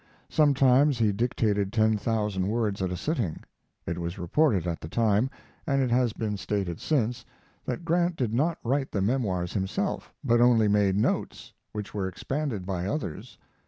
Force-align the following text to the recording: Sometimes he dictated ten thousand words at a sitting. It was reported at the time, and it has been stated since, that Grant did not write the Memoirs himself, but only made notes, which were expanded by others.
Sometimes 0.29 0.97
he 0.97 1.11
dictated 1.11 1.71
ten 1.71 1.95
thousand 1.95 2.47
words 2.47 2.81
at 2.81 2.89
a 2.89 2.97
sitting. 2.97 3.43
It 3.85 3.99
was 3.99 4.17
reported 4.17 4.65
at 4.65 4.81
the 4.81 4.87
time, 4.87 5.29
and 5.67 5.79
it 5.79 5.91
has 5.91 6.11
been 6.11 6.37
stated 6.37 6.79
since, 6.79 7.23
that 7.65 7.85
Grant 7.85 8.15
did 8.15 8.33
not 8.33 8.57
write 8.63 8.91
the 8.91 9.01
Memoirs 9.03 9.53
himself, 9.53 10.11
but 10.23 10.41
only 10.41 10.67
made 10.67 10.95
notes, 10.95 11.53
which 11.71 11.93
were 11.93 12.07
expanded 12.07 12.65
by 12.65 12.87
others. 12.87 13.37